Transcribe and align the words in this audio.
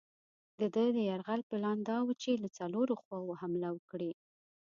د 0.59 0.61
ده 0.75 0.85
د 0.95 0.97
یرغل 1.09 1.41
پلان 1.49 1.77
دا 1.89 1.97
وو 2.05 2.13
چې 2.21 2.31
له 2.43 2.47
څلورو 2.57 2.93
خواوو 3.01 3.37
حمله 3.41 3.69
وکړي. 3.73 4.11